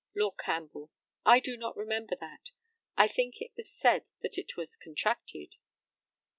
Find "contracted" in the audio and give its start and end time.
4.75-5.57